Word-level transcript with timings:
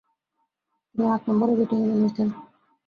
তিনি 0.89 1.03
আট 1.13 1.21
নম্বরে 1.29 1.53
ব্যাটিংয়ে 1.57 1.87
নেমেছেন। 1.89 2.27